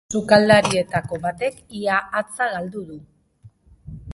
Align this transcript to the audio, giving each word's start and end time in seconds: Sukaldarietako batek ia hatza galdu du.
Sukaldarietako 0.17 1.19
batek 1.25 1.59
ia 1.81 1.99
hatza 2.15 2.51
galdu 2.55 2.85
du. 2.89 2.99